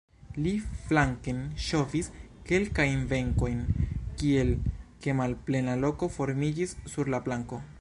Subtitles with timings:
[0.43, 0.51] Li
[0.85, 2.09] flanken ŝovis
[2.51, 3.59] kelkajn benkojn,
[4.23, 4.49] tiel
[5.05, 7.63] ke malplena loko formiĝis sur la planko.